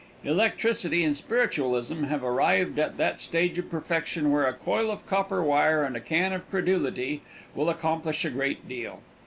[0.23, 5.43] Electricity and spiritualism have arrived at that stage of perfection where a coil of copper
[5.43, 7.21] wire and a can of credulity
[7.53, 9.01] will accomplish a great deal.